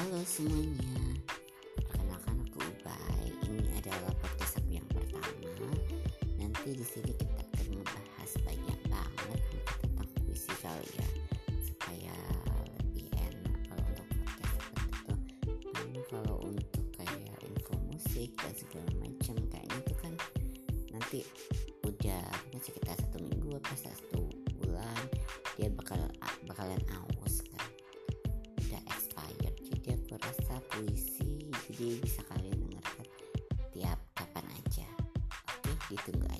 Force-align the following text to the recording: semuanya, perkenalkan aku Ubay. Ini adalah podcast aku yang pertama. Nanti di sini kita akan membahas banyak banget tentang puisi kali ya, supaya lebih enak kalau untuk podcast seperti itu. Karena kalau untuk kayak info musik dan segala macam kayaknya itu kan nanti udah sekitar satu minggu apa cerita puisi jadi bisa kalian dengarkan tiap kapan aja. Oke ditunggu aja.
semuanya, 0.00 0.96
perkenalkan 1.76 2.40
aku 2.48 2.56
Ubay. 2.56 3.28
Ini 3.44 3.68
adalah 3.84 4.08
podcast 4.24 4.56
aku 4.56 4.80
yang 4.80 4.88
pertama. 4.88 5.76
Nanti 6.40 6.72
di 6.72 6.86
sini 6.88 7.12
kita 7.20 7.36
akan 7.36 7.66
membahas 7.76 8.30
banyak 8.40 8.80
banget 8.88 9.40
tentang 9.84 10.08
puisi 10.24 10.52
kali 10.64 10.88
ya, 10.96 11.08
supaya 11.68 12.16
lebih 12.80 13.12
enak 13.12 13.56
kalau 13.68 13.84
untuk 13.92 14.08
podcast 14.24 14.56
seperti 14.56 14.88
itu. 14.88 15.14
Karena 15.68 16.00
kalau 16.08 16.36
untuk 16.48 16.84
kayak 16.96 17.36
info 17.44 17.74
musik 17.92 18.30
dan 18.40 18.52
segala 18.56 18.90
macam 19.04 19.36
kayaknya 19.52 19.78
itu 19.84 19.94
kan 20.00 20.14
nanti 20.96 21.20
udah 21.84 22.24
sekitar 22.56 22.96
satu 22.96 23.20
minggu 23.20 23.52
apa 23.52 23.74
cerita 30.50 30.66
puisi 30.74 31.46
jadi 31.70 32.02
bisa 32.02 32.26
kalian 32.26 32.58
dengarkan 32.58 33.06
tiap 33.70 33.98
kapan 34.18 34.46
aja. 34.50 34.88
Oke 35.54 35.94
ditunggu 35.94 36.26
aja. 36.26 36.39